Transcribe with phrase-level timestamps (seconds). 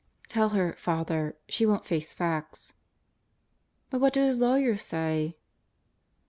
[0.27, 1.37] "Tell her, Father.
[1.47, 2.73] She won't face facts."
[3.91, 5.37] "But what do his lawyers say?"